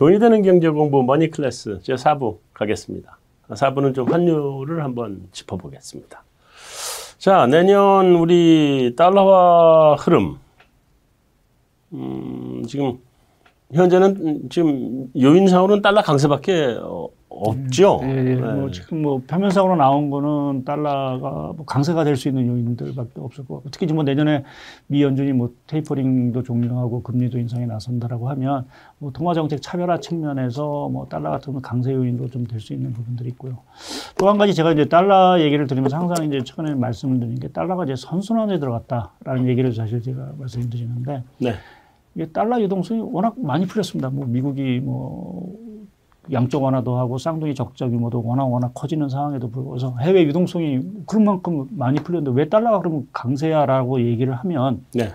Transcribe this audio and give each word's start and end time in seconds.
돈이 0.00 0.18
되는 0.18 0.40
경제 0.40 0.66
공부 0.70 1.02
머니 1.02 1.30
클래스 1.30 1.80
제 1.82 1.92
4부 1.92 2.38
가겠습니다. 2.54 3.18
4부는 3.50 3.94
좀 3.94 4.10
환율을 4.10 4.82
한번 4.82 5.28
짚어보겠습니다. 5.30 6.24
자, 7.18 7.46
내년 7.46 8.14
우리 8.14 8.94
달러화 8.96 9.96
흐름. 9.96 10.38
음, 11.92 12.64
지금 12.66 12.98
현재는 13.74 14.48
지금 14.48 15.10
요인상으로는 15.20 15.82
달러 15.82 16.00
강세밖에 16.00 16.78
어, 16.80 17.08
없죠. 17.40 18.00
예, 18.02 18.08
예. 18.08 18.22
네. 18.34 18.34
뭐 18.36 18.70
지금 18.70 19.02
뭐 19.02 19.22
표면상으로 19.26 19.76
나온 19.76 20.10
거는 20.10 20.64
달러가 20.64 21.52
뭐 21.56 21.64
강세가 21.66 22.04
될 22.04 22.16
수 22.16 22.28
있는 22.28 22.46
요인들밖에 22.46 23.12
없을 23.20 23.44
것 23.46 23.54
같고 23.54 23.70
특히 23.70 23.86
지금 23.86 23.96
뭐 23.96 24.04
내년에 24.04 24.44
미 24.88 25.02
연준이 25.02 25.32
뭐 25.32 25.50
테이퍼링도 25.66 26.42
종료하고 26.42 27.02
금리도 27.02 27.38
인상에 27.38 27.66
나선다라고 27.66 28.28
하면 28.30 28.66
뭐 28.98 29.10
통화 29.12 29.32
정책 29.34 29.62
차별화 29.62 30.00
측면에서 30.00 30.88
뭐 30.90 31.06
달러 31.08 31.30
같은 31.30 31.60
강세 31.62 31.92
요인도 31.92 32.28
좀 32.28 32.44
될 32.46 32.60
수 32.60 32.72
있는 32.74 32.92
부분들이 32.92 33.28
있고요. 33.30 33.58
또 34.18 34.28
한 34.28 34.36
가지 34.38 34.52
제가 34.54 34.72
이제 34.72 34.84
달러 34.86 35.40
얘기를 35.40 35.66
드리면서 35.66 35.96
항상 35.96 36.26
이제 36.26 36.42
최근에 36.44 36.74
말씀을 36.74 37.20
드린 37.20 37.34
게 37.40 37.48
달러가 37.48 37.84
이제 37.84 37.94
선순환에 37.96 38.58
들어갔다라는 38.58 39.48
얘기를 39.48 39.72
사실 39.72 40.02
제가 40.02 40.32
말씀드리는데 40.38 41.22
네. 41.38 41.54
이게 42.14 42.26
달러 42.26 42.60
유동성이 42.60 43.00
워낙 43.00 43.34
많이 43.38 43.66
풀렸습니다. 43.66 44.10
뭐 44.10 44.26
미국이 44.26 44.80
뭐 44.80 45.69
양적 46.32 46.62
완화도 46.62 46.96
하고 46.96 47.18
쌍둥이 47.18 47.54
적자 47.54 47.88
규모도 47.88 48.22
워낙 48.24 48.44
워낙 48.44 48.72
커지는 48.74 49.08
상황에도 49.08 49.50
불구하고 49.50 50.00
해외 50.00 50.22
유동성이 50.24 50.80
그런 51.06 51.24
만큼 51.24 51.66
많이 51.70 51.98
풀렸는데 51.98 52.36
왜 52.38 52.48
달러가 52.48 52.78
그러면 52.78 53.08
강세야라고 53.12 54.00
얘기를 54.02 54.34
하면 54.34 54.84
네. 54.94 55.10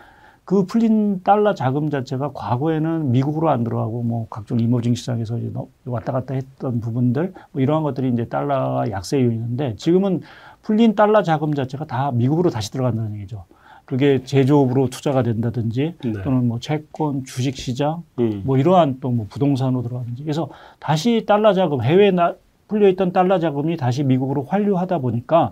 그 0.45 0.65
풀린 0.65 1.23
달러 1.23 1.55
자금 1.55 1.89
자체가 1.89 2.31
과거에는 2.33 3.11
미국으로 3.11 3.49
안 3.49 3.63
들어가고 3.63 4.03
뭐 4.03 4.27
각종 4.29 4.59
이머징 4.59 4.93
시장에서 4.93 5.39
왔다 5.85 6.11
갔다 6.11 6.35
했던 6.35 6.79
부분들 6.79 7.33
뭐 7.51 7.61
이러한 7.61 7.81
것들이 7.83 8.11
이제 8.13 8.25
달러 8.25 8.85
약세 8.91 9.21
요인인데 9.23 9.75
지금은 9.77 10.21
풀린 10.61 10.95
달러 10.95 11.23
자금 11.23 11.53
자체가 11.53 11.85
다 11.85 12.11
미국으로 12.11 12.51
다시 12.51 12.71
들어간다는 12.71 13.15
얘기죠. 13.15 13.45
그게 13.85 14.23
제조업으로 14.23 14.89
투자가 14.89 15.21
된다든지 15.23 15.95
네. 16.03 16.13
또는 16.23 16.47
뭐 16.47 16.59
채권, 16.59 17.23
주식 17.23 17.55
시장 17.55 18.03
음. 18.19 18.41
뭐 18.43 18.57
이러한 18.57 18.99
또 18.99 19.11
뭐 19.11 19.27
부동산으로 19.29 19.83
들어가든지 19.83 20.23
그래서 20.23 20.49
다시 20.79 21.23
달러 21.25 21.53
자금 21.53 21.81
해외에 21.81 22.11
나, 22.11 22.33
풀려 22.67 22.89
있던 22.89 23.13
달러 23.13 23.39
자금이 23.39 23.77
다시 23.77 24.03
미국으로 24.03 24.43
환류하다 24.43 24.97
보니까 24.97 25.51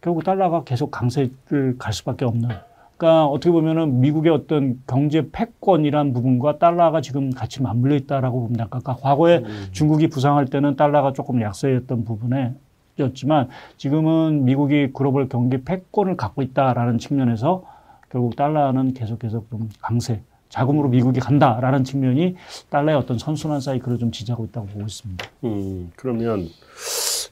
결국 0.00 0.24
달러가 0.24 0.64
계속 0.64 0.90
강세를 0.90 1.76
갈 1.78 1.92
수밖에 1.92 2.24
없는 2.24 2.48
그러니까 2.96 3.26
어떻게 3.26 3.52
보면은 3.52 4.00
미국의 4.00 4.32
어떤 4.32 4.82
경제 4.88 5.30
패권이란 5.30 6.12
부분과 6.12 6.58
달러가 6.58 7.00
지금 7.00 7.30
같이 7.30 7.62
맞물려 7.62 7.94
있다라고 7.94 8.40
봅니다. 8.40 8.66
그러니까 8.66 8.96
과거에 8.96 9.38
음. 9.38 9.68
중국이 9.70 10.08
부상할 10.08 10.46
때는 10.46 10.74
달러가 10.74 11.12
조금 11.12 11.40
약세였던 11.40 12.04
부분에 12.04 12.54
였지만 13.02 13.48
지금은 13.76 14.44
미국이 14.44 14.90
글로벌 14.92 15.28
경기 15.28 15.62
패권을 15.62 16.16
갖고 16.16 16.42
있다라는 16.42 16.98
측면에서 16.98 17.64
결국 18.10 18.36
달러는 18.36 18.94
계속해서 18.94 19.44
좀 19.50 19.68
강세, 19.80 20.22
자금으로 20.48 20.88
미국이 20.88 21.20
간다라는 21.20 21.84
측면이 21.84 22.36
달러의 22.70 22.96
어떤 22.96 23.18
선순환 23.18 23.60
사이클을 23.60 23.98
좀 23.98 24.10
지지하고 24.10 24.46
있다고 24.46 24.66
보고 24.66 24.80
있습니다. 24.82 25.26
음, 25.44 25.92
그러면 25.96 26.48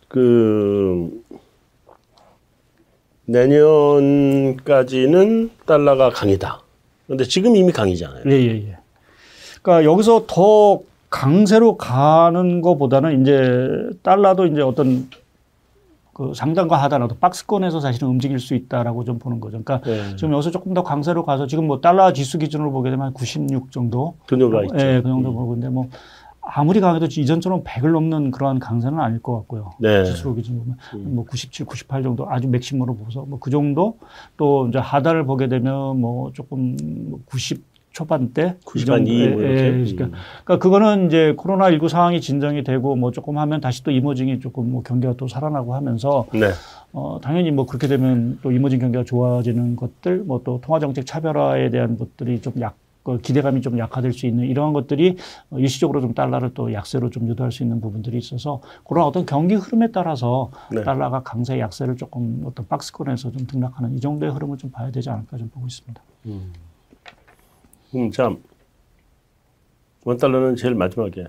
그 0.08 1.24
내년까지는 3.24 4.70
달러가 5.66 6.10
강이다. 6.10 6.60
그런데 7.06 7.24
지금 7.24 7.56
이미 7.56 7.72
강이잖아요. 7.72 8.24
예, 8.26 8.32
예, 8.32 8.68
예. 8.68 8.76
그러니까 9.62 9.90
여기서 9.90 10.26
더 10.28 10.80
강세로 11.10 11.76
가는 11.76 12.60
것보다는 12.60 13.22
이제 13.22 13.68
달러도 14.02 14.46
이제 14.46 14.60
어떤 14.60 15.08
그 16.16 16.32
상단과 16.34 16.82
하단하도 16.82 17.16
박스권에서 17.16 17.80
사실은 17.80 18.08
움직일 18.08 18.38
수 18.38 18.54
있다라고 18.54 19.04
좀 19.04 19.18
보는 19.18 19.38
거죠. 19.38 19.62
그러니까 19.62 19.86
네. 19.86 20.16
지금 20.16 20.32
여기서 20.32 20.50
조금 20.50 20.72
더 20.72 20.82
강세로 20.82 21.26
가서 21.26 21.46
지금 21.46 21.66
뭐 21.66 21.82
달러 21.82 22.10
지수 22.14 22.38
기준으로 22.38 22.72
보게 22.72 22.88
되면 22.88 23.12
96 23.12 23.70
정도. 23.70 24.14
그 24.26 24.38
정도가 24.38 24.62
있죠. 24.64 24.76
예, 24.78 25.02
그 25.02 25.08
정도 25.10 25.28
음. 25.28 25.34
보고 25.34 25.52
있는데 25.52 25.68
뭐 25.68 25.90
아무리 26.40 26.80
강해도 26.80 27.04
이전처럼 27.04 27.64
100을 27.64 27.92
넘는 27.92 28.30
그러한 28.30 28.60
강세는 28.60 28.98
아닐 28.98 29.20
것 29.20 29.36
같고요. 29.40 29.72
네. 29.78 30.04
지수 30.06 30.34
기준으로 30.34 30.62
보면 30.62 30.78
음. 30.94 31.16
뭐 31.16 31.26
97, 31.26 31.66
98 31.66 32.02
정도 32.02 32.30
아주 32.30 32.48
맥심으로 32.48 32.96
보서 32.96 33.26
뭐 33.26 33.38
그 33.38 33.50
정도 33.50 33.98
또 34.38 34.68
이제 34.68 34.78
하단을 34.78 35.26
보게 35.26 35.48
되면 35.48 36.00
뭐 36.00 36.32
조금 36.32 36.76
90뭐 37.26 37.60
초반대 37.96 38.56
90반 38.64 39.06
2뭐 39.06 39.38
이렇게. 39.40 39.66
예, 39.66 39.70
그러니까, 39.70 40.18
그러니까 40.44 40.58
그거는 40.58 41.06
이제 41.06 41.34
코로나 41.36 41.70
19 41.70 41.88
상황이 41.88 42.20
진정이 42.20 42.62
되고 42.62 42.94
뭐 42.94 43.10
조금 43.10 43.38
하면 43.38 43.60
다시 43.60 43.82
또 43.82 43.90
이머징이 43.90 44.40
조금 44.40 44.70
뭐 44.70 44.82
경기가 44.82 45.14
또 45.16 45.28
살아나고 45.28 45.74
하면서 45.74 46.26
네. 46.32 46.50
어 46.92 47.18
당연히 47.22 47.50
뭐 47.50 47.66
그렇게 47.66 47.88
되면 47.88 48.38
또 48.42 48.52
이머징 48.52 48.78
경기가 48.78 49.04
좋아지는 49.04 49.76
것들 49.76 50.24
뭐 50.24 50.36
또 50.46 50.60
통화 50.60 50.78
정책 50.78 51.06
차별화에 51.06 51.70
대한 51.70 51.98
것들이 51.98 52.40
좀약그 52.40 53.18
기대감이 53.22 53.62
좀 53.62 53.78
약화될 53.78 54.12
수 54.12 54.26
있는 54.26 54.46
이러한 54.46 54.72
것들이 54.72 55.16
일시적으로 55.56 56.00
좀 56.00 56.14
달러를 56.14 56.54
또 56.54 56.72
약세로 56.72 57.10
좀 57.10 57.26
유도할 57.28 57.50
수 57.50 57.64
있는 57.64 57.80
부분들이 57.80 58.16
있어서 58.18 58.60
그런 58.86 59.04
어떤 59.04 59.26
경기 59.26 59.56
흐름에 59.56 59.90
따라서 59.90 60.50
네. 60.70 60.84
달러가 60.84 61.22
강세 61.24 61.58
약세를 61.58 61.96
조금 61.96 62.42
어떤 62.44 62.68
박스권에서 62.68 63.32
좀 63.32 63.46
등락하는 63.46 63.96
이 63.96 64.00
정도의 64.00 64.30
흐름을 64.32 64.58
좀 64.58 64.70
봐야 64.70 64.90
되지 64.92 65.10
않을까 65.10 65.36
좀 65.36 65.48
보고 65.48 65.66
있습니다. 65.66 66.00
음. 66.26 66.52
음, 67.94 68.10
참, 68.10 68.42
원달러는 70.04 70.56
제일 70.56 70.74
마지막에 70.74 71.26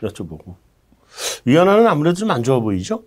여쭤보고. 0.00 0.54
위안화는 1.44 1.86
아무래도 1.86 2.16
좀 2.16 2.30
안 2.30 2.42
좋아 2.42 2.60
보이죠? 2.60 3.04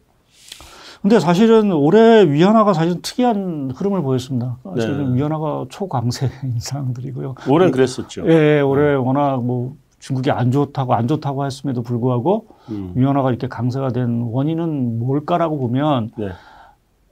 근데 1.01 1.19
사실은 1.19 1.71
올해 1.71 2.27
위안화가 2.29 2.73
사실 2.73 3.01
특이한 3.01 3.71
흐름을 3.75 4.01
보였습니다. 4.01 4.57
사실은 4.63 5.13
네. 5.13 5.19
위안화가 5.19 5.65
초강세 5.69 6.29
인상들이고요. 6.43 7.35
올해는 7.49 7.71
그랬었죠. 7.71 8.27
예, 8.27 8.57
예 8.57 8.59
올해 8.61 8.89
네. 8.89 8.95
워낙 8.95 9.43
뭐 9.43 9.75
중국이 9.99 10.31
안 10.31 10.51
좋다고 10.51 10.93
안 10.95 11.07
좋다고 11.07 11.45
했음에도 11.45 11.83
불구하고 11.83 12.47
음. 12.69 12.93
위안화가 12.95 13.29
이렇게 13.29 13.47
강세가 13.47 13.89
된 13.89 14.21
원인은 14.21 14.99
뭘까라고 14.99 15.57
보면 15.59 16.11
네. 16.17 16.29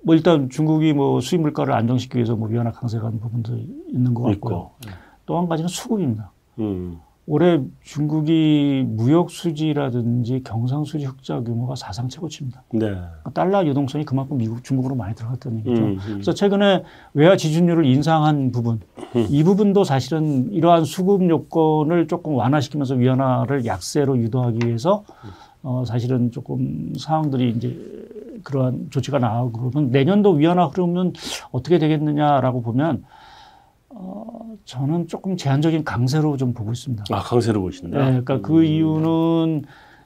뭐 0.03 0.15
일단 0.15 0.49
중국이 0.49 0.93
뭐 0.93 1.21
수입 1.21 1.41
물가를 1.41 1.73
안정시키기 1.73 2.17
위해서 2.17 2.35
뭐 2.35 2.47
위안화 2.49 2.71
강세가 2.71 3.05
한 3.05 3.19
부분도 3.19 3.57
있는 3.87 4.13
것 4.13 4.23
같고요. 4.23 4.71
네. 4.85 4.91
또 5.25 5.37
한 5.37 5.47
가지는 5.47 5.67
수급입니다. 5.67 6.31
음. 6.59 6.99
올해 7.27 7.59
중국이 7.81 8.85
무역 8.87 9.31
수지라든지 9.31 10.43
경상 10.45 10.83
수지 10.83 11.05
흑자 11.05 11.39
규모가 11.41 11.73
사상 11.75 12.07
최고치입니다. 12.07 12.63
네. 12.73 12.79
그러니까 12.79 13.31
달러 13.33 13.65
유동성이 13.65 14.05
그만큼 14.05 14.37
미국 14.37 14.63
중국으로 14.63 14.93
많이 14.93 15.15
들어갔다는 15.15 15.57
얘기죠. 15.59 15.81
음, 15.81 15.87
음. 15.93 15.99
그래서 16.05 16.35
최근에 16.35 16.83
외화 17.15 17.35
지준율을 17.35 17.85
인상한 17.85 18.51
부분, 18.51 18.79
음. 19.15 19.25
이 19.27 19.43
부분도 19.43 19.83
사실은 19.83 20.51
이러한 20.53 20.85
수급 20.85 21.27
요건을 21.27 22.07
조금 22.07 22.35
완화시키면서 22.35 22.93
위안화를 22.93 23.65
약세로 23.65 24.19
유도하기 24.19 24.59
위해서 24.67 25.03
어, 25.63 25.83
사실은 25.87 26.29
조금 26.29 26.93
상황들이 26.95 27.49
이제 27.57 27.75
그러한 28.43 28.89
조치가 28.91 29.17
나오고 29.17 29.71
그러면 29.71 29.89
내년도 29.89 30.29
위안화 30.33 30.67
흐름은 30.67 31.13
어떻게 31.51 31.79
되겠느냐라고 31.79 32.61
보면 32.61 33.03
어, 33.97 34.25
저는 34.65 35.07
조금 35.07 35.37
제한적인 35.37 35.83
강세로 35.85 36.35
좀 36.37 36.53
보고 36.53 36.71
있습니다. 36.71 37.05
아, 37.11 37.19
강세로 37.19 37.61
보신다? 37.61 37.97
네, 37.97 38.05
그러니까 38.21 38.33
그 38.35 38.39
음. 38.39 38.41
그 38.41 38.63
이유는 38.63 39.63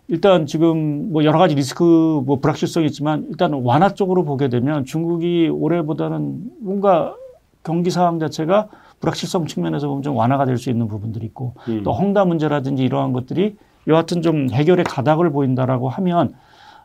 일단 0.07 0.45
지금 0.45 1.11
뭐 1.11 1.23
여러 1.23 1.39
가지 1.39 1.55
리스크 1.55 1.83
뭐 2.25 2.39
불확실성이 2.39 2.85
있지만 2.87 3.25
일단 3.29 3.53
완화 3.53 3.89
쪽으로 3.89 4.23
보게 4.23 4.47
되면 4.49 4.85
중국이 4.85 5.49
올해보다는 5.49 6.43
뭔가 6.61 7.15
경기 7.63 7.89
상황 7.89 8.19
자체가 8.19 8.69
불확실성 8.99 9.45
측면에서 9.47 9.87
보면 9.87 10.03
좀 10.03 10.15
완화가 10.15 10.45
될 10.45 10.57
수 10.57 10.69
있는 10.69 10.87
부분들이 10.87 11.25
있고 11.27 11.55
음. 11.67 11.81
또 11.83 11.91
헝다 11.91 12.25
문제라든지 12.25 12.83
이러한 12.83 13.11
것들이 13.13 13.55
여하튼 13.87 14.21
좀 14.21 14.49
해결의 14.51 14.85
가닥을 14.85 15.31
보인다라고 15.31 15.89
하면 15.89 16.33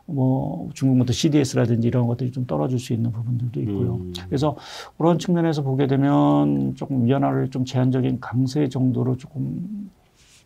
뭐 0.07 0.69
중국부터 0.73 1.13
CDS라든지 1.13 1.87
이런 1.87 2.07
것들이 2.07 2.31
좀 2.31 2.45
떨어질 2.45 2.77
수 2.79 2.93
있는 2.93 3.11
부분들도 3.11 3.59
있고요. 3.61 3.95
음. 3.95 4.13
그래서 4.27 4.55
그런 4.97 5.17
측면에서 5.17 5.63
보게 5.63 5.87
되면 5.87 6.75
조금 6.75 7.05
위안화를 7.05 7.49
좀 7.49 7.65
제한적인 7.65 8.19
강세 8.19 8.69
정도로 8.69 9.17
조금 9.17 9.89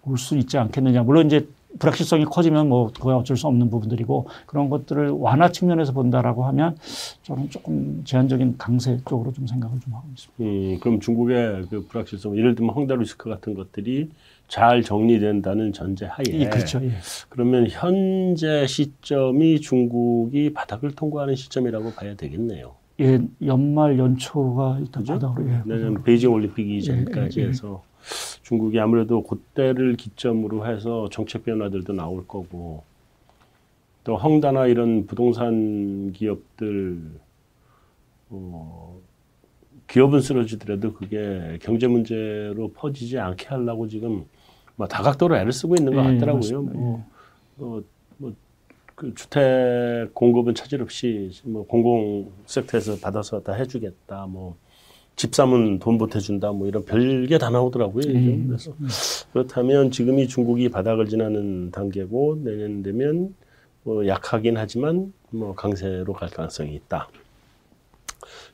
볼수 0.01 0.37
있지 0.37 0.57
않겠느냐. 0.57 1.03
물론 1.03 1.25
이제 1.25 1.47
불확실성이 1.77 2.25
커지면 2.25 2.67
뭐 2.67 2.87
그거 2.87 3.15
어쩔 3.17 3.37
수 3.37 3.45
없는 3.47 3.69
부분들이고 3.69 4.27
그런 4.47 4.69
것들을 4.69 5.09
완화 5.11 5.51
측면에서 5.51 5.93
본다라고 5.93 6.45
하면 6.45 6.75
저는 7.23 7.49
조금 7.49 8.01
제한적인 8.05 8.57
강세 8.57 8.99
쪽으로 9.07 9.33
좀 9.33 9.45
생각을 9.45 9.79
좀 9.79 9.93
하고 9.93 10.07
있습니다. 10.09 10.43
음, 10.43 10.79
그럼 10.79 10.99
중국의 10.99 11.67
그 11.69 11.85
불확실성, 11.85 12.37
예를 12.37 12.55
들면 12.55 12.73
헝다 12.73 12.95
리스크 12.95 13.29
같은 13.29 13.53
것들이 13.53 14.09
잘 14.49 14.81
정리된다는 14.81 15.71
전제하에 15.71 16.23
예, 16.33 16.49
그렇죠. 16.49 16.83
예. 16.83 16.91
그러면 17.29 17.67
현재 17.69 18.65
시점이 18.65 19.61
중국이 19.61 20.53
바닥을 20.53 20.91
통과하는 20.91 21.35
시점이라고 21.35 21.91
봐야 21.91 22.15
되겠네요. 22.15 22.73
예, 22.99 23.19
연말 23.45 23.97
연초가 23.97 24.79
일단 24.79 25.03
그죠? 25.03 25.13
바닥으로 25.13 25.49
예, 25.49 25.61
내년 25.65 26.03
베이징 26.03 26.33
올림픽 26.33 26.67
이전까지 26.69 27.39
예, 27.39 27.43
예, 27.43 27.45
예. 27.45 27.49
해서 27.49 27.83
중국이 28.41 28.79
아무래도 28.79 29.21
그때를 29.21 29.95
기점으로 29.95 30.65
해서 30.65 31.07
정책 31.11 31.45
변화들도 31.45 31.93
나올 31.93 32.27
거고 32.27 32.83
또 34.03 34.17
헝다나 34.17 34.65
이런 34.65 35.05
부동산 35.05 36.11
기업들 36.11 36.99
어, 38.31 38.99
기업은 39.87 40.21
쓰러지더라도 40.21 40.93
그게 40.93 41.59
경제 41.61 41.87
문제로 41.87 42.71
퍼지지 42.71 43.19
않게 43.19 43.47
하려고 43.47 43.87
지금 43.87 44.25
뭐 44.79 44.87
다각도로 44.87 45.35
애를 45.35 45.51
쓰고 45.51 45.75
있는 45.75 45.93
것 45.93 46.01
예, 46.05 46.13
같더라고요. 46.13 46.61
뭐, 46.61 47.03
뭐, 48.17 48.33
그 48.95 49.13
주택 49.13 50.13
공급은 50.13 50.55
차질 50.55 50.81
없이 50.81 51.31
뭐 51.43 51.67
공공 51.67 52.31
섹터에서 52.45 52.97
받아서 52.99 53.41
다 53.41 53.53
해주겠다. 53.53 54.25
뭐 54.27 54.55
집 55.19 55.35
사면 55.35 55.79
돈 55.79 55.97
보태준다. 55.97 56.53
뭐 56.53 56.65
이런 56.65 56.85
별게 56.85 57.37
다 57.37 57.49
나오더라고요. 57.49 58.03
예. 58.07 58.41
그래서 58.47 58.71
그렇다면 59.33 59.91
지금이 59.91 60.29
중국이 60.29 60.69
바닥을 60.69 61.09
지나는 61.09 61.71
단계고 61.71 62.37
내년 62.41 62.81
되면 62.83 63.35
뭐 63.83 64.07
약하긴 64.07 64.55
하지만 64.55 65.11
뭐 65.29 65.53
강세로 65.55 66.13
갈 66.13 66.29
가능성이 66.29 66.73
있다. 66.75 67.09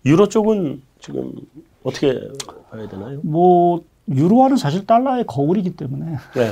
유로 0.07 0.28
쪽은 0.28 0.81
지금 0.98 1.33
어떻게 1.83 2.19
봐야 2.71 2.89
되나요? 2.89 3.21
뭐 3.21 3.86
유로화는 4.07 4.57
사실 4.57 4.86
달러의 4.86 5.25
거울이기 5.25 5.75
때문에 5.75 6.06
네. 6.36 6.52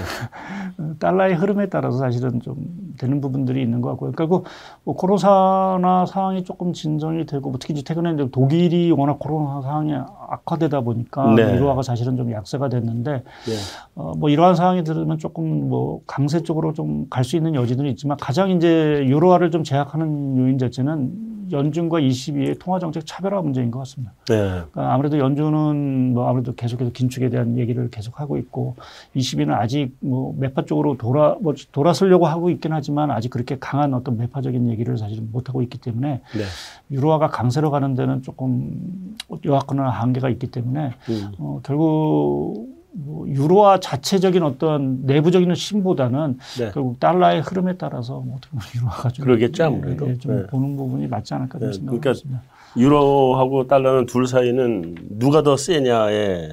달러의 0.99 1.35
흐름에 1.35 1.67
따라서 1.69 1.99
사실은 1.99 2.41
좀 2.41 2.55
되는 2.97 3.21
부분들이 3.21 3.61
있는 3.61 3.81
것 3.81 3.89
같고요. 3.91 4.11
그리고 4.15 4.45
뭐 4.83 4.95
코로나 4.95 6.05
상황이 6.07 6.43
조금 6.43 6.73
진정이 6.73 7.25
되고 7.27 7.49
뭐 7.49 7.59
특히 7.59 7.73
이제 7.73 7.83
최근에 7.83 8.13
이제 8.13 8.27
독일이 8.31 8.91
워낙 8.91 9.19
코로나 9.19 9.61
상황이 9.61 9.93
악화되다 9.93 10.81
보니까 10.81 11.35
네. 11.35 11.55
유로화가 11.55 11.83
사실은 11.83 12.17
좀 12.17 12.31
약세가 12.31 12.69
됐는데 12.69 13.11
네. 13.13 13.53
어, 13.95 14.13
뭐 14.17 14.29
이러한 14.29 14.55
상황이 14.55 14.83
들으면 14.83 15.19
조금 15.19 15.69
뭐 15.69 16.01
강세 16.07 16.41
쪽으로 16.41 16.73
좀 16.73 17.03
갈 17.09 17.23
수 17.23 17.35
있는 17.37 17.53
여지들이 17.55 17.89
있지만 17.91 18.17
가장 18.17 18.49
이제 18.49 19.05
유로화를 19.07 19.51
좀 19.51 19.63
제약하는 19.63 20.37
요인 20.37 20.57
자체는 20.57 21.11
연준과 21.53 21.99
ECB의 21.99 22.55
통화 22.59 22.79
정책 22.79 23.05
차별화 23.05 23.41
문제인 23.41 23.71
것 23.71 23.79
같습니다. 23.79 24.13
네. 24.27 24.35
그러니까 24.35 24.93
아무래도 24.93 25.17
연준은 25.19 26.13
뭐 26.13 26.27
아무래도 26.27 26.53
계속해서 26.55 26.91
긴축에 26.91 27.29
대한 27.29 27.57
얘기를 27.57 27.89
계속 27.89 28.19
하고 28.19 28.37
있고 28.37 28.75
20위는 29.15 29.51
아직 29.51 29.95
뭐 29.99 30.35
매파 30.37 30.65
쪽으로 30.65 30.97
돌아 30.97 31.37
뭐 31.39 31.53
돌아서려고 31.71 32.25
하고 32.25 32.49
있긴 32.49 32.73
하지만 32.73 33.11
아직 33.11 33.29
그렇게 33.29 33.57
강한 33.59 33.93
어떤 33.93 34.17
매파적인 34.17 34.69
얘기를 34.69 34.97
사실은 34.97 35.31
못 35.31 35.49
하고 35.49 35.61
있기 35.61 35.77
때문에 35.77 36.21
네. 36.33 36.43
유로화가 36.91 37.29
강세로 37.29 37.71
가는 37.71 37.95
데는 37.95 38.23
조금 38.23 39.15
요약하는 39.45 39.83
한계가 39.85 40.29
있기 40.29 40.47
때문에 40.47 40.93
음. 41.09 41.31
어, 41.37 41.59
결국 41.63 42.72
뭐 42.95 43.27
유로화 43.27 43.79
자체적인 43.79 44.43
어떤 44.43 45.01
내부적인 45.05 45.51
힘보다는 45.53 46.37
네. 46.59 46.71
결국 46.73 46.99
달러의 46.99 47.41
흐름에 47.41 47.75
따라서 47.77 48.19
뭐 48.19 48.37
어떻게 48.37 48.51
보면 48.51 48.65
유로화가 48.75 49.09
좀, 49.09 49.25
그러겠죠, 49.25 49.63
아무래도. 49.65 50.05
예, 50.07 50.11
예, 50.11 50.17
좀 50.17 50.35
네. 50.35 50.47
보는 50.47 50.77
부분이 50.77 51.07
맞지 51.07 51.33
않을까 51.33 51.59
네, 51.59 51.73
생각합니다. 51.73 52.13
그러니까 52.13 52.43
유로하고 52.77 53.67
달러는 53.67 54.05
둘 54.05 54.27
사이는 54.27 54.95
누가 55.09 55.41
더 55.41 55.57
세냐에 55.57 56.49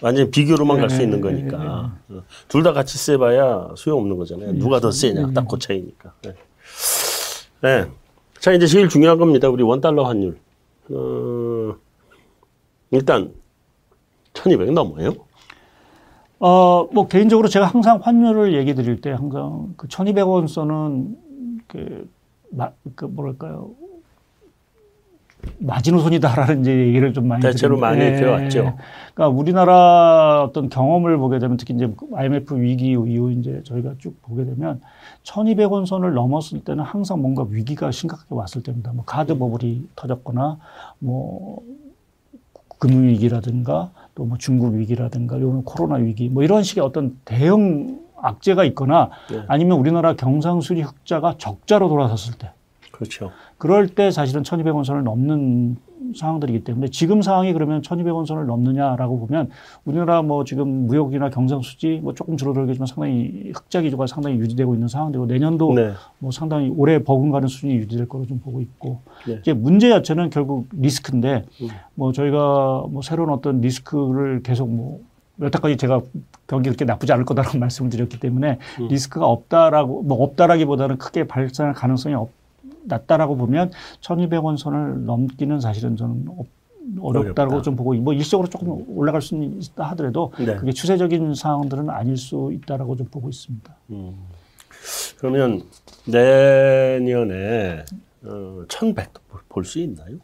완전 0.00 0.26
히 0.26 0.30
비교로만 0.30 0.78
갈수 0.78 0.98
네, 0.98 1.04
있는 1.04 1.20
네, 1.20 1.22
거니까 1.22 1.96
둘 2.48 2.62
다 2.62 2.72
같이 2.72 2.98
세봐야 2.98 3.70
소용 3.76 4.00
없는 4.00 4.16
거잖아요. 4.16 4.52
누가 4.54 4.80
더 4.80 4.90
세냐 4.90 5.26
네. 5.28 5.34
딱그 5.34 5.58
차이니까. 5.58 6.12
네. 6.22 6.34
네. 7.62 7.84
자 8.40 8.52
이제 8.52 8.66
제일 8.66 8.88
중요한 8.88 9.18
겁니다. 9.18 9.48
우리 9.48 9.62
원 9.62 9.80
달러 9.80 10.04
환율. 10.04 10.36
어, 10.90 11.74
일단 12.90 13.32
1,200 14.34 14.72
넘어요. 14.72 15.14
어, 16.40 16.88
뭐 16.92 17.06
개인적으로 17.06 17.48
제가 17.48 17.66
항상 17.66 18.00
환율을 18.02 18.54
얘기 18.54 18.74
드릴 18.74 19.00
때 19.00 19.10
항상 19.10 19.74
그 19.76 19.86
1200원 19.88 20.48
선은 20.48 21.16
그, 21.66 22.08
마, 22.50 22.70
그 22.94 23.04
뭐랄까요. 23.04 23.70
마지노선이다라는 25.58 26.62
이제 26.62 26.70
얘기를 26.86 27.12
좀 27.12 27.28
많이 27.28 27.42
대체로 27.42 27.76
드립니다. 27.76 27.88
많이 27.88 28.00
예. 28.00 28.16
들어왔죠. 28.16 28.76
그러니까 29.14 29.28
우리나라 29.28 30.42
어떤 30.42 30.68
경험을 30.68 31.18
보게 31.18 31.38
되면 31.38 31.56
특히 31.56 31.74
이제 31.74 31.92
IMF 32.14 32.54
위기 32.56 32.92
이후 32.92 33.30
이제 33.30 33.62
저희가 33.64 33.94
쭉 33.98 34.20
보게 34.22 34.44
되면 34.44 34.80
1200원 35.22 35.86
선을 35.86 36.14
넘었을 36.14 36.64
때는 36.64 36.82
항상 36.82 37.20
뭔가 37.20 37.46
위기가 37.48 37.90
심각하게 37.90 38.34
왔을 38.34 38.62
때입니다. 38.62 38.92
뭐 38.92 39.04
가드 39.04 39.36
버블이 39.38 39.88
터졌거나 39.96 40.58
뭐 40.98 41.62
금융위기라든가 42.88 43.90
또 44.14 44.24
뭐 44.26 44.38
중국 44.38 44.74
위기라든가 44.74 45.40
요는 45.40 45.64
코로나 45.64 45.96
위기 45.96 46.28
뭐 46.28 46.42
이런 46.42 46.62
식의 46.62 46.84
어떤 46.84 47.18
대형 47.24 47.98
악재가 48.16 48.64
있거나 48.66 49.10
네. 49.30 49.42
아니면 49.48 49.78
우리나라 49.78 50.14
경상수지 50.14 50.82
흑자가 50.82 51.34
적자로 51.36 51.88
돌아섰을 51.88 52.38
때 52.38 52.52
그렇죠. 52.94 53.32
그럴 53.58 53.88
때 53.88 54.12
사실은 54.12 54.44
1200원 54.44 54.84
선을 54.84 55.02
넘는 55.02 55.76
상황들이기 56.14 56.62
때문에 56.62 56.88
지금 56.88 57.22
상황이 57.22 57.52
그러면 57.52 57.82
1200원 57.82 58.24
선을 58.24 58.46
넘느냐라고 58.46 59.18
보면 59.18 59.50
우리나라 59.84 60.22
뭐 60.22 60.44
지금 60.44 60.86
무역이나 60.86 61.30
경상 61.30 61.62
수지 61.62 61.98
뭐 62.02 62.14
조금 62.14 62.36
줄어들겠지만 62.36 62.86
상당히 62.86 63.50
흑자 63.52 63.80
기조가 63.80 64.06
상당히 64.06 64.36
유지되고 64.36 64.74
있는 64.74 64.86
상황이고 64.86 65.26
내년도 65.26 65.74
네. 65.74 65.92
뭐 66.18 66.30
상당히 66.30 66.72
올해 66.76 67.02
버금가는 67.02 67.48
수준이 67.48 67.74
유지될 67.74 68.08
거로 68.08 68.26
좀 68.26 68.38
보고 68.38 68.60
있고 68.60 69.00
네. 69.26 69.38
이제 69.40 69.52
문제 69.52 69.88
자체는 69.88 70.30
결국 70.30 70.68
리스크인데 70.72 71.44
음. 71.62 71.68
뭐 71.94 72.12
저희가 72.12 72.84
뭐 72.90 73.02
새로운 73.02 73.30
어떤 73.30 73.60
리스크를 73.60 74.42
계속 74.44 74.68
뭐 74.68 75.00
여태까지 75.40 75.76
제가 75.76 76.00
경기 76.46 76.68
그렇게 76.68 76.84
나쁘지 76.84 77.12
않을 77.12 77.24
거다라고 77.24 77.58
말씀을 77.58 77.90
드렸기 77.90 78.20
때문에 78.20 78.58
음. 78.80 78.88
리스크가 78.88 79.26
없다라고 79.26 80.02
뭐 80.02 80.22
없다라기보다는 80.22 80.98
크게 80.98 81.26
발생할 81.26 81.74
가능성이 81.74 82.14
없, 82.14 82.30
낮다라고 82.86 83.36
보면 83.36 83.70
1,200원 84.00 84.56
선을 84.56 85.04
넘기는 85.04 85.58
사실은 85.60 85.96
저는 85.96 86.26
없, 86.36 86.46
어렵다고 87.00 87.50
어렵다. 87.52 87.62
좀 87.62 87.76
보고 87.76 87.94
뭐 87.94 88.12
일시적으로 88.12 88.48
조금 88.48 88.84
올라갈 88.96 89.22
수는 89.22 89.60
있다 89.62 89.84
하더라도 89.90 90.32
네. 90.38 90.56
그게 90.56 90.72
추세적인 90.72 91.34
상황들은 91.34 91.88
아닐 91.90 92.16
수 92.16 92.50
있다라고 92.52 92.96
좀 92.96 93.06
보고 93.10 93.28
있습니다. 93.28 93.74
음. 93.90 94.14
그러면 95.18 95.62
내년에 96.06 97.84
어, 98.24 98.64
1100도 98.68 99.20
볼 99.48 99.64
수 99.64 99.78
있나요? 99.78 100.16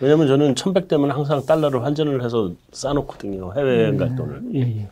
왜냐면 0.00 0.26
저는 0.26 0.54
1100 0.54 0.88
되면 0.88 1.10
항상 1.10 1.44
달러를 1.44 1.82
환전을 1.82 2.22
해서 2.22 2.52
싸놓거든요. 2.72 3.52
해외여행 3.54 3.96
갈 3.96 4.14
돈을. 4.14 4.42
예, 4.54 4.60
예. 4.60 4.88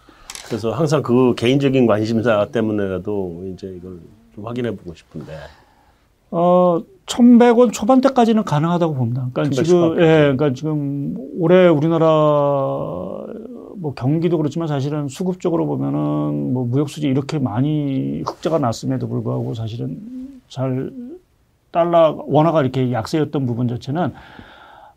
그래서 0.46 0.72
항상 0.72 1.02
그 1.02 1.34
개인적인 1.34 1.86
관심사 1.86 2.46
때문에라도 2.50 3.44
이제 3.54 3.68
이걸 3.76 3.98
좀 4.34 4.46
확인해 4.46 4.70
보고 4.74 4.94
싶은데. 4.94 5.32
어, 6.36 6.82
1,100원 7.06 7.72
초반대까지는 7.72 8.42
가능하다고 8.42 8.94
봅니다. 8.94 9.28
그러니까 9.32 9.54
1100 9.54 9.64
지금. 9.64 10.00
예, 10.00 10.34
그러니까 10.34 10.52
지금 10.52 11.14
올해 11.38 11.68
우리나라 11.68 12.06
뭐 13.76 13.94
경기도 13.94 14.36
그렇지만 14.36 14.66
사실은 14.66 15.06
수급적으로 15.06 15.66
보면은 15.66 16.52
뭐 16.52 16.64
무역수지 16.66 17.06
이렇게 17.06 17.38
많이 17.38 18.22
흑자가 18.26 18.58
났음에도 18.58 19.06
불구하고 19.08 19.54
사실은 19.54 20.00
잘 20.48 20.90
달러, 21.70 22.24
원화가 22.26 22.62
이렇게 22.62 22.90
약세였던 22.90 23.46
부분 23.46 23.68
자체는 23.68 24.12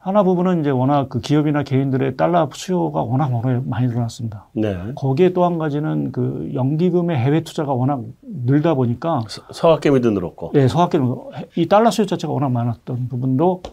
하나 0.07 0.23
부분은 0.23 0.61
이제 0.61 0.69
워낙 0.69 1.09
그 1.09 1.19
기업이나 1.19 1.63
개인들의 1.63 2.15
달러 2.15 2.49
수요가 2.53 3.01
워낙 3.03 3.29
많이 3.65 3.87
늘어났습니다. 3.87 4.45
네. 4.53 4.77
거기에 4.95 5.33
또 5.33 5.43
한 5.43 5.57
가지는 5.57 6.13
그 6.13 6.49
연기금의 6.53 7.17
해외 7.17 7.43
투자가 7.43 7.73
워낙 7.73 7.99
늘다 8.21 8.75
보니까 8.75 9.23
서- 9.27 9.41
서학개미도 9.51 10.11
늘었고. 10.11 10.51
네, 10.53 10.69
서학기는 10.69 11.13
이 11.57 11.67
달러 11.67 11.91
수요 11.91 12.05
자체가 12.07 12.31
워낙 12.31 12.47
많았던 12.53 13.09
부분도 13.09 13.63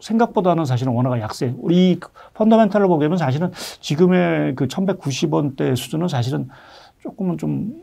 생각보다는 0.00 0.66
사실은 0.66 0.92
원화가 0.92 1.18
약세. 1.20 1.54
우리 1.56 1.98
펀더멘탈로 2.34 2.86
보게 2.88 3.06
되면 3.06 3.16
사실은 3.16 3.50
지금의 3.80 4.56
그 4.56 4.66
1190원대 4.68 5.74
수준은 5.76 6.08
사실은 6.08 6.50
조금은 7.02 7.38
좀, 7.38 7.72
좀 7.72 7.82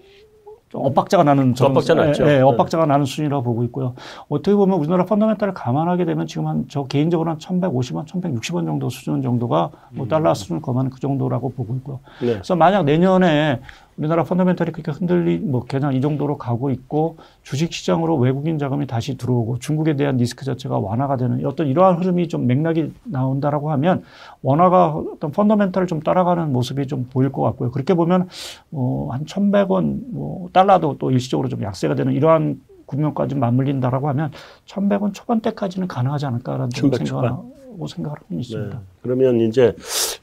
엇박자가 0.79 1.23
나는 1.23 1.53
저는- 1.53 1.69
엇박자 1.69 1.93
났죠. 1.95 2.25
예, 2.27 2.37
예, 2.37 2.41
엇박자가 2.41 2.85
나는 2.85 3.05
수준이라고 3.05 3.43
보고 3.43 3.63
있고요. 3.65 3.93
어떻게 4.29 4.55
보면 4.55 4.79
우리나라 4.79 5.05
펀더멘탈을 5.05 5.53
감안하게 5.53 6.05
되면 6.05 6.27
지금 6.27 6.47
한 6.47 6.65
저 6.69 6.83
개인적으로 6.85 7.29
한 7.31 7.37
1150원, 7.37 8.05
1160원 8.07 8.65
정도 8.65 8.89
수준 8.89 9.21
정도가 9.21 9.69
뭐 9.91 10.07
달러 10.07 10.33
수준을 10.33 10.61
거하는 10.61 10.89
그 10.91 10.99
정도라고 10.99 11.51
보고 11.53 11.75
있고요. 11.75 11.99
네. 12.21 12.33
그래서 12.33 12.55
만약 12.55 12.83
내년에 12.85 13.59
우리나라 13.97 14.23
펀더멘탈이 14.23 14.71
그렇게 14.71 14.91
흔들리 14.91 15.37
뭐 15.37 15.65
그냥 15.67 15.93
이 15.93 16.01
정도로 16.01 16.37
가고 16.37 16.69
있고 16.71 17.17
주식 17.43 17.73
시장으로 17.73 18.17
외국인 18.17 18.57
자금이 18.57 18.87
다시 18.87 19.17
들어오고 19.17 19.59
중국에 19.59 19.95
대한 19.95 20.17
리스크 20.17 20.45
자체가 20.45 20.79
완화가 20.79 21.17
되는 21.17 21.45
어떤 21.45 21.67
이러한 21.67 21.97
흐름이 21.97 22.27
좀 22.27 22.47
맥락이 22.47 22.93
나온다라고 23.03 23.71
하면 23.71 24.03
원화가 24.41 24.95
어떤 24.95 25.31
펀더멘탈을 25.31 25.87
좀 25.87 25.99
따라가는 25.99 26.51
모습이 26.51 26.87
좀 26.87 27.07
보일 27.11 27.31
것 27.31 27.41
같고요. 27.43 27.71
그렇게 27.71 27.93
보면 27.93 28.29
어한 28.71 29.25
1,100원 29.25 30.11
뭐 30.11 30.49
달러도 30.51 30.97
또 30.97 31.11
일시적으로 31.11 31.49
좀 31.49 31.61
약세가 31.61 31.95
되는 31.95 32.13
이러한 32.13 32.61
국면까지 32.85 33.35
맞물린다라고 33.35 34.09
하면 34.09 34.31
1,100원 34.65 35.13
초반대까지는 35.13 35.87
가능하지 35.87 36.25
않을까라는 36.25 36.69
1100 36.71 37.07
생각하고 37.07 37.87
생각을 37.87 38.17
하고 38.17 38.35
있습니다. 38.35 38.77
네. 38.77 38.83
그러면 39.01 39.39
이제 39.41 39.75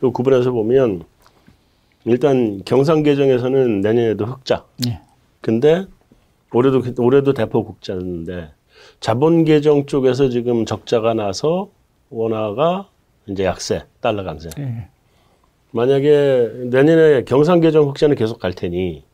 이 0.02 0.06
구분해서 0.06 0.52
보면 0.52 1.04
일단 2.04 2.62
경상 2.64 3.02
계정에서는 3.02 3.80
내년에도 3.80 4.24
흑자. 4.24 4.64
예. 4.86 5.00
근데 5.40 5.86
올해도 6.52 6.82
올해도 6.98 7.34
대폭 7.34 7.68
흑자였는데 7.68 8.50
자본 9.00 9.44
계정 9.44 9.86
쪽에서 9.86 10.28
지금 10.28 10.64
적자가 10.64 11.14
나서 11.14 11.70
원화가 12.10 12.88
이제 13.26 13.44
약세, 13.44 13.84
달러 14.00 14.24
강세. 14.24 14.48
예. 14.58 14.88
만약에 15.72 16.50
내년에 16.70 17.24
경상 17.24 17.60
계정 17.60 17.88
흑자는 17.88 18.16
계속 18.16 18.38
갈 18.38 18.54
테니 18.54 19.04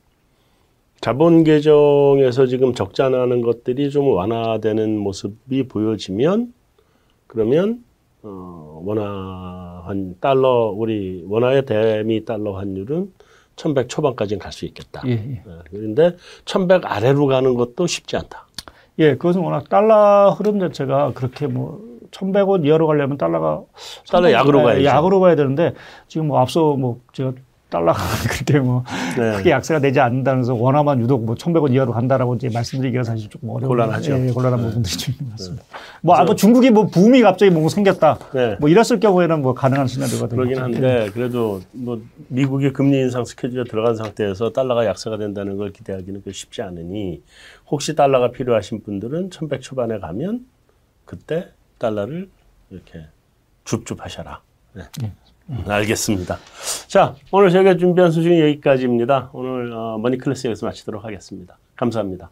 자본 1.00 1.44
계정에서 1.44 2.46
지금 2.46 2.72
적자 2.72 3.08
나는 3.08 3.42
것들이 3.42 3.90
좀 3.90 4.08
완화되는 4.08 4.96
모습이 4.96 5.64
보여지면 5.68 6.54
그러면 7.26 7.84
어 8.24 8.80
원화 8.84 9.82
한 9.86 10.16
달러 10.18 10.72
우리 10.74 11.22
원화의 11.28 11.66
대미 11.66 12.24
달러 12.24 12.52
환율은 12.56 13.12
1100 13.56 13.88
초반까지는 13.88 14.40
갈 14.40 14.50
수 14.50 14.64
있겠다. 14.64 15.02
예, 15.06 15.10
예. 15.12 15.42
예, 15.46 15.58
그런데 15.70 16.16
1100 16.46 16.90
아래로 16.90 17.26
가는 17.26 17.54
것도 17.54 17.86
쉽지 17.86 18.16
않다. 18.16 18.46
예, 18.98 19.12
그것은 19.12 19.42
워낙 19.42 19.68
달러 19.68 20.30
흐름 20.30 20.58
자체가 20.58 21.12
그렇게 21.14 21.46
뭐 21.46 21.80
1100원 22.10 22.64
이하로 22.66 22.86
가려면 22.86 23.18
달러가 23.18 23.62
달러 24.10 24.32
약으로 24.32 24.60
예, 24.60 24.64
가야죠. 24.64 24.84
약으로 24.84 25.20
가야 25.20 25.36
되는데 25.36 25.74
지금 26.08 26.28
뭐 26.28 26.38
앞서 26.40 26.74
뭐 26.76 27.00
제가 27.12 27.32
달러가 27.74 27.98
그때 28.30 28.60
뭐 28.60 28.84
네. 29.18 29.36
크게 29.36 29.50
약세가 29.50 29.80
되지 29.80 29.98
않는다면서 29.98 30.54
원화만 30.54 31.00
유독 31.00 31.24
뭐 31.24 31.34
1100원 31.34 31.72
이하로 31.74 31.92
간다라고 31.92 32.36
이제 32.36 32.48
말씀드리기가 32.52 33.02
사실 33.02 33.28
조금 33.28 33.50
어려운 33.50 33.68
곤란하죠. 33.68 34.16
네. 34.16 34.28
예, 34.28 34.32
곤란한 34.32 34.60
부분들이 34.60 34.96
좀 34.96 35.12
있는 35.14 35.26
것 35.26 35.30
같습니다. 35.32 35.64
뭐, 36.00 36.14
아, 36.14 36.24
뭐 36.24 36.36
중국이 36.36 36.70
뭐 36.70 36.86
붐이 36.86 37.20
갑자기 37.22 37.50
뭐 37.50 37.68
생겼다. 37.68 38.18
네. 38.32 38.56
뭐 38.60 38.68
이랬을 38.68 39.00
경우에는 39.00 39.42
뭐 39.42 39.54
가능한 39.54 39.88
시나리오가 39.88 40.28
그러긴. 40.28 40.58
한데 40.58 41.10
그래도 41.12 41.60
뭐 41.72 42.00
미국의 42.28 42.72
금리 42.72 42.98
인상 42.98 43.24
스케줄에 43.24 43.64
들어간 43.64 43.96
상태에서 43.96 44.52
달러가 44.52 44.86
약세가 44.86 45.18
된다는 45.18 45.56
걸 45.56 45.72
기대하기는 45.72 46.22
그 46.22 46.32
쉽지 46.32 46.62
않으니 46.62 47.22
혹시 47.66 47.96
달러가 47.96 48.30
필요하신 48.30 48.82
분들은 48.84 49.30
1100 49.30 49.62
초반에 49.62 49.98
가면 49.98 50.46
그때 51.04 51.48
달러를 51.78 52.28
이렇게 52.70 53.06
줍줍 53.64 54.04
하셔라. 54.04 54.40
네. 54.74 54.84
음, 55.50 55.64
알겠습니다. 55.66 56.38
자, 56.86 57.14
오늘 57.30 57.50
저희가 57.50 57.76
준비한 57.76 58.10
수준이 58.10 58.40
여기까지입니다. 58.40 59.30
오늘 59.32 59.72
어, 59.72 59.98
머니클래스 59.98 60.46
여기서 60.46 60.66
마치도록 60.66 61.04
하겠습니다. 61.04 61.58
감사합니다. 61.76 62.30